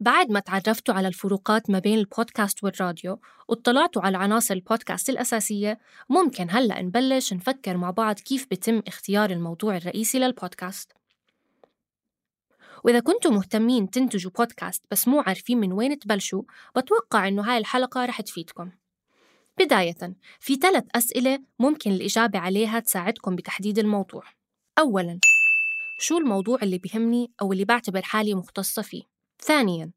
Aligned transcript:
بعد 0.00 0.30
ما 0.30 0.40
تعرفتوا 0.40 0.94
على 0.94 1.08
الفروقات 1.08 1.70
ما 1.70 1.78
بين 1.78 1.98
البودكاست 1.98 2.64
والراديو 2.64 3.20
واطلعتوا 3.48 4.02
على 4.02 4.18
عناصر 4.18 4.54
البودكاست 4.54 5.10
الأساسية 5.10 5.78
ممكن 6.08 6.46
هلأ 6.50 6.82
نبلش 6.82 7.32
نفكر 7.32 7.76
مع 7.76 7.90
بعض 7.90 8.14
كيف 8.14 8.46
بتم 8.50 8.82
اختيار 8.86 9.30
الموضوع 9.30 9.76
الرئيسي 9.76 10.18
للبودكاست. 10.18 10.92
وإذا 12.84 13.00
كنتم 13.00 13.34
مهتمين 13.34 13.90
تنتجوا 13.90 14.30
بودكاست 14.38 14.84
بس 14.90 15.08
مو 15.08 15.20
عارفين 15.20 15.58
من 15.58 15.72
وين 15.72 15.98
تبلشوا 15.98 16.42
بتوقع 16.76 17.28
إنه 17.28 17.42
هاي 17.42 17.58
الحلقة 17.58 18.04
رح 18.04 18.20
تفيدكم. 18.20 18.70
بداية 19.58 20.14
في 20.40 20.54
ثلاث 20.54 20.84
أسئلة 20.94 21.38
ممكن 21.58 21.90
الإجابة 21.90 22.38
عليها 22.38 22.80
تساعدكم 22.80 23.36
بتحديد 23.36 23.78
الموضوع. 23.78 24.22
أولاً 24.78 25.18
شو 25.98 26.18
الموضوع 26.18 26.58
اللي 26.62 26.78
بيهمني 26.78 27.32
أو 27.42 27.52
اللي 27.52 27.64
بعتبر 27.64 28.02
حالي 28.02 28.34
مختصة 28.34 28.82
فيه؟ 28.82 29.09
ثانياً 29.44 29.90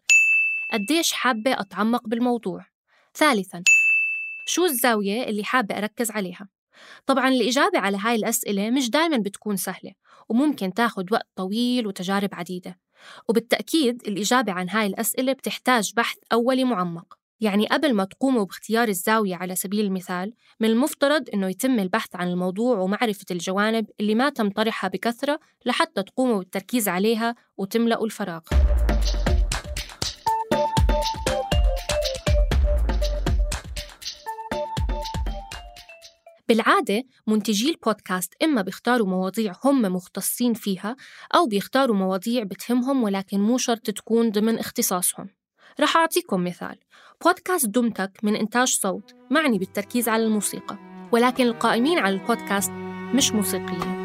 قديش 0.73 1.13
حابة 1.13 1.51
أتعمق 1.51 2.07
بالموضوع؟ 2.07 2.65
ثالثاً 3.15 3.63
شو 4.45 4.65
الزاوية 4.65 5.23
اللي 5.23 5.43
حابة 5.43 5.77
أركز 5.77 6.11
عليها؟ 6.11 6.47
طبعاً 7.05 7.29
الإجابة 7.29 7.79
على 7.79 7.97
هاي 7.97 8.15
الأسئلة 8.15 8.69
مش 8.69 8.89
دايماً 8.89 9.17
بتكون 9.17 9.55
سهلة 9.55 9.91
وممكن 10.29 10.73
تاخد 10.73 11.13
وقت 11.13 11.27
طويل 11.35 11.87
وتجارب 11.87 12.29
عديدة. 12.33 12.79
وبالتأكيد 13.29 14.01
الإجابة 14.07 14.51
عن 14.51 14.69
هاي 14.69 14.87
الأسئلة 14.87 15.33
بتحتاج 15.33 15.93
بحث 15.95 16.17
أولي 16.33 16.63
معمق. 16.63 17.17
يعني 17.41 17.67
قبل 17.67 17.93
ما 17.93 18.03
تقوموا 18.03 18.43
باختيار 18.43 18.87
الزاوية 18.87 19.35
على 19.35 19.55
سبيل 19.55 19.85
المثال 19.85 20.33
من 20.59 20.69
المفترض 20.69 21.29
أنه 21.33 21.49
يتم 21.49 21.79
البحث 21.79 22.15
عن 22.15 22.27
الموضوع 22.27 22.77
ومعرفة 22.77 23.25
الجوانب 23.31 23.85
اللي 23.99 24.15
ما 24.15 24.29
تم 24.29 24.49
طرحها 24.49 24.87
بكثرة 24.87 25.39
لحتى 25.65 26.03
تقوموا 26.03 26.39
بالتركيز 26.39 26.87
عليها 26.87 27.35
وتملأوا 27.57 28.05
الفراغ. 28.05 28.41
بالعادة 36.47 37.03
منتجي 37.27 37.69
البودكاست 37.69 38.33
إما 38.43 38.61
بيختاروا 38.61 39.07
مواضيع 39.07 39.53
هم 39.63 39.81
مختصين 39.81 40.53
فيها 40.53 40.95
أو 41.35 41.47
بيختاروا 41.47 41.95
مواضيع 41.95 42.43
بتهمهم 42.43 43.03
ولكن 43.03 43.39
مو 43.39 43.57
شرط 43.57 43.81
تكون 43.81 44.31
ضمن 44.31 44.59
اختصاصهم. 44.59 45.29
رح 45.79 45.97
أعطيكم 45.97 46.43
مثال. 46.43 46.79
بودكاست 47.25 47.65
دمتك 47.65 48.11
من 48.23 48.35
إنتاج 48.35 48.67
صوت 48.67 49.15
معني 49.31 49.57
بالتركيز 49.57 50.09
على 50.09 50.23
الموسيقى 50.23 50.77
ولكن 51.11 51.43
القائمين 51.43 51.99
على 51.99 52.15
البودكاست 52.15 52.71
مش 53.13 53.31
موسيقيين. 53.31 54.03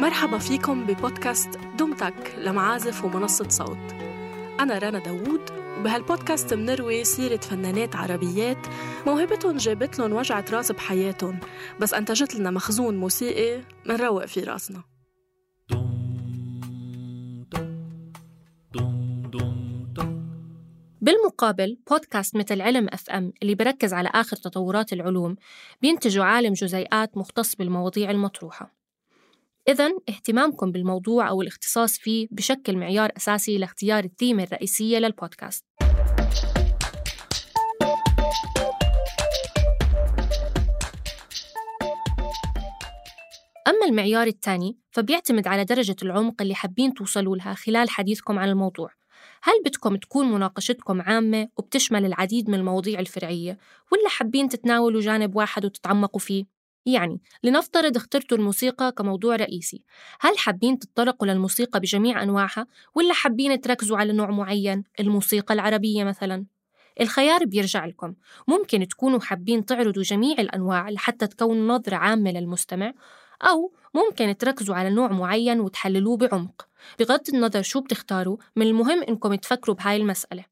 مرحبا 0.00 0.38
فيكم 0.38 0.86
ببودكاست 0.86 1.58
دمتك 1.78 2.34
لمعازف 2.38 3.04
ومنصة 3.04 3.48
صوت. 3.48 3.92
أنا 4.60 4.78
رنا 4.78 4.98
داوود 4.98 5.61
وبهالبودكاست 5.78 6.54
منروي 6.54 7.04
سيرة 7.04 7.40
فنانات 7.40 7.96
عربيات 7.96 8.66
موهبتهم 9.06 9.56
جابت 9.56 9.98
لهم 9.98 10.12
وجعة 10.12 10.44
راس 10.52 10.72
بحياتهم. 10.72 11.40
بس 11.80 11.94
أنتجت 11.94 12.34
لنا 12.34 12.50
مخزون 12.50 12.96
موسيقي 12.96 13.62
منروق 13.86 14.24
في 14.24 14.40
راسنا. 14.40 14.82
بالمقابل 21.00 21.78
بودكاست 21.90 22.36
مثل 22.36 22.60
علم 22.60 22.88
أف 22.92 23.10
إم 23.10 23.32
اللي 23.42 23.54
بركز 23.54 23.94
على 23.94 24.10
آخر 24.14 24.36
تطورات 24.36 24.92
العلوم 24.92 25.36
بينتجوا 25.82 26.24
عالم 26.24 26.52
جزيئات 26.52 27.16
مختص 27.16 27.56
بالمواضيع 27.56 28.10
المطروحة. 28.10 28.81
إذا 29.68 29.90
اهتمامكم 30.08 30.72
بالموضوع 30.72 31.28
أو 31.28 31.42
الاختصاص 31.42 31.98
فيه 31.98 32.28
بشكل 32.30 32.76
معيار 32.76 33.12
أساسي 33.16 33.58
لاختيار 33.58 34.04
الثيمة 34.04 34.42
الرئيسية 34.42 34.98
للبودكاست 34.98 35.64
أما 43.68 43.86
المعيار 43.88 44.26
الثاني 44.26 44.78
فبيعتمد 44.90 45.46
على 45.46 45.64
درجة 45.64 45.96
العمق 46.02 46.42
اللي 46.42 46.54
حابين 46.54 46.94
توصلوا 46.94 47.36
لها 47.36 47.54
خلال 47.54 47.90
حديثكم 47.90 48.38
عن 48.38 48.48
الموضوع 48.48 48.90
هل 49.42 49.54
بدكم 49.64 49.96
تكون 49.96 50.32
مناقشتكم 50.32 51.02
عامة 51.02 51.48
وبتشمل 51.56 52.04
العديد 52.04 52.50
من 52.50 52.54
المواضيع 52.54 53.00
الفرعية 53.00 53.58
ولا 53.92 54.08
حابين 54.08 54.48
تتناولوا 54.48 55.00
جانب 55.00 55.36
واحد 55.36 55.64
وتتعمقوا 55.64 56.20
فيه؟ 56.20 56.61
يعني 56.86 57.20
لنفترض 57.42 57.96
اخترتوا 57.96 58.36
الموسيقى 58.36 58.92
كموضوع 58.92 59.36
رئيسي. 59.36 59.84
هل 60.20 60.38
حابين 60.38 60.78
تتطرقوا 60.78 61.26
للموسيقى 61.26 61.80
بجميع 61.80 62.22
أنواعها 62.22 62.66
ولا 62.94 63.14
حابين 63.14 63.60
تركزوا 63.60 63.96
على 63.98 64.12
نوع 64.12 64.30
معين 64.30 64.84
الموسيقى 65.00 65.54
العربية 65.54 66.04
مثلا؟ 66.04 66.46
الخيار 67.00 67.44
بيرجع 67.44 67.86
لكم. 67.86 68.14
ممكن 68.48 68.88
تكونوا 68.88 69.20
حابين 69.20 69.64
تعرضوا 69.64 70.02
جميع 70.02 70.36
الأنواع 70.38 70.90
لحتى 70.90 71.26
تكونوا 71.26 71.78
نظرة 71.78 71.96
عامة 71.96 72.30
للمستمع 72.30 72.92
أو 73.42 73.72
ممكن 73.94 74.36
تركزوا 74.36 74.74
على 74.74 74.90
نوع 74.90 75.12
معين 75.12 75.60
وتحللوه 75.60 76.16
بعمق. 76.16 76.68
بغض 76.98 77.20
النظر 77.34 77.62
شو 77.62 77.80
بتختاروا 77.80 78.36
من 78.56 78.66
المهم 78.66 79.02
إنكم 79.02 79.34
تفكروا 79.34 79.76
بهاي 79.76 79.96
المسألة. 79.96 80.44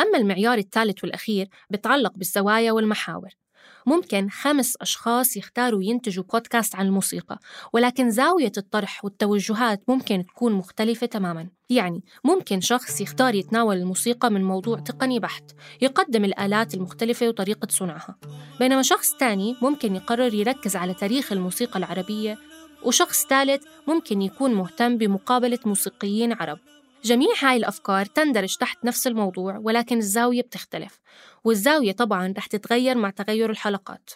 أما 0.00 0.18
المعيار 0.18 0.58
الثالث 0.58 1.04
والأخير 1.04 1.48
بتعلق 1.70 2.12
بالزوايا 2.16 2.72
والمحاور. 2.72 3.28
ممكن 3.86 4.28
خمس 4.28 4.76
أشخاص 4.80 5.36
يختاروا 5.36 5.82
ينتجوا 5.82 6.24
بودكاست 6.24 6.74
عن 6.74 6.86
الموسيقى 6.86 7.38
ولكن 7.72 8.10
زاوية 8.10 8.52
الطرح 8.58 9.04
والتوجهات 9.04 9.82
ممكن 9.88 10.24
تكون 10.26 10.52
مختلفة 10.52 11.06
تماماً. 11.06 11.48
يعني 11.70 12.04
ممكن 12.24 12.60
شخص 12.60 13.00
يختار 13.00 13.34
يتناول 13.34 13.76
الموسيقى 13.76 14.30
من 14.30 14.44
موضوع 14.44 14.78
تقني 14.78 15.20
بحت 15.20 15.44
يقدم 15.80 16.24
الآلات 16.24 16.74
المختلفة 16.74 17.28
وطريقة 17.28 17.68
صنعها. 17.70 18.16
بينما 18.58 18.82
شخص 18.82 19.14
تاني 19.14 19.56
ممكن 19.62 19.96
يقرر 19.96 20.34
يركز 20.34 20.76
على 20.76 20.94
تاريخ 20.94 21.32
الموسيقى 21.32 21.78
العربية 21.78 22.38
وشخص 22.84 23.26
ثالث 23.26 23.64
ممكن 23.88 24.22
يكون 24.22 24.54
مهتم 24.54 24.98
بمقابلة 24.98 25.58
موسيقيين 25.66 26.32
عرب. 26.32 26.58
جميع 27.04 27.28
هاي 27.42 27.56
الأفكار 27.56 28.06
تندرج 28.06 28.56
تحت 28.56 28.84
نفس 28.84 29.06
الموضوع 29.06 29.58
ولكن 29.58 29.98
الزاوية 29.98 30.42
بتختلف 30.42 31.00
والزاوية 31.44 31.92
طبعا 31.92 32.34
رح 32.36 32.46
تتغير 32.46 32.98
مع 32.98 33.10
تغير 33.10 33.50
الحلقات. 33.50 34.10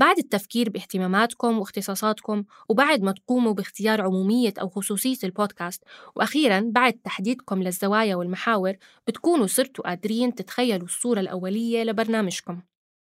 بعد 0.00 0.18
التفكير 0.18 0.70
باهتماماتكم 0.70 1.58
واختصاصاتكم 1.58 2.44
وبعد 2.68 3.02
ما 3.02 3.12
تقوموا 3.12 3.52
باختيار 3.52 4.00
عمومية 4.00 4.54
أو 4.60 4.68
خصوصية 4.68 5.18
البودكاست 5.24 5.84
وأخيراً 6.16 6.60
بعد 6.74 6.92
تحديدكم 6.92 7.62
للزوايا 7.62 8.16
والمحاور 8.16 8.74
بتكونوا 9.06 9.46
صرتوا 9.46 9.88
قادرين 9.88 10.34
تتخيلوا 10.34 10.86
الصورة 10.86 11.20
الأولية 11.20 11.84
لبرنامجكم. 11.84 12.60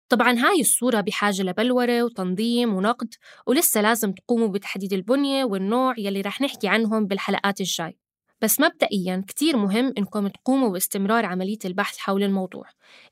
طبعا 0.10 0.34
هاي 0.40 0.62
الصورة 0.62 1.02
بحاجة 1.02 1.42
لبلورة 1.42 2.04
وتنظيم 2.04 2.74
ونقد 2.74 3.14
ولسه 3.48 3.82
لازم 3.82 4.12
تقوموا 4.12 4.48
بتحديد 4.48 4.94
البنية 4.94 5.46
والنوع 5.46 5.94
يلي 5.98 6.22
رح 6.22 6.42
نحكي 6.42 6.68
عنهم 6.68 7.06
بالحلقات 7.08 7.62
الجاي. 7.62 7.98
بس 8.42 8.60
مبدئيا 8.60 9.24
كتير 9.28 9.58
مهم 9.58 9.94
إنكم 9.98 10.28
تقوموا 10.28 10.70
باستمرار 10.70 11.26
عملية 11.26 11.58
البحث 11.66 11.98
حول 11.98 12.24
الموضوع. 12.24 12.66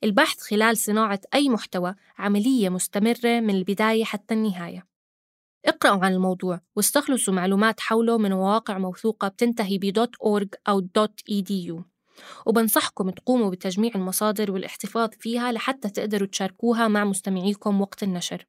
البحث 0.04 0.40
خلال 0.40 0.78
صناعة 0.78 1.20
أي 1.34 1.50
محتوى 1.50 1.96
عملية 2.18 2.70
مستمرة 2.70 3.40
من 3.40 3.50
البداية 3.56 4.04
حتى 4.04 4.34
النهاية. 4.34 4.88
اقرأوا 5.66 6.06
عن 6.06 6.14
الموضوع 6.14 6.60
واستخلصوا 6.76 7.34
معلومات 7.34 7.80
حوله 7.80 8.18
من 8.18 8.32
مواقع 8.32 8.78
موثوقة 8.78 9.28
بتنتهي 9.28 9.78
ب 9.78 10.06
.org 10.24 10.48
أو 10.70 10.88
.edu. 11.32 11.95
وبنصحكم 12.46 13.10
تقوموا 13.10 13.50
بتجميع 13.50 13.92
المصادر 13.96 14.52
والاحتفاظ 14.52 15.10
فيها 15.20 15.52
لحتى 15.52 15.90
تقدروا 15.90 16.28
تشاركوها 16.28 16.88
مع 16.88 17.04
مستمعيكم 17.06 17.82
وقت 17.82 18.04
النشر. 18.04 18.46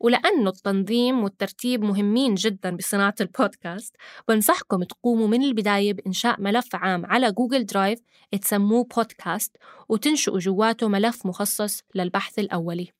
ولأنه 0.00 0.50
التنظيم 0.50 1.24
والترتيب 1.24 1.82
مهمين 1.84 2.34
جدا 2.34 2.76
بصناعة 2.76 3.14
البودكاست 3.20 3.96
بنصحكم 4.28 4.82
تقوموا 4.82 5.28
من 5.28 5.42
البداية 5.42 5.92
بإنشاء 5.92 6.40
ملف 6.40 6.74
عام 6.74 7.06
على 7.06 7.32
Google 7.32 7.66
Drive 7.66 8.00
تسموه 8.42 8.86
بودكاست 8.96 9.56
وتنشئوا 9.88 10.38
جواته 10.38 10.88
ملف 10.88 11.26
مخصص 11.26 11.82
للبحث 11.94 12.38
الأولي. 12.38 12.92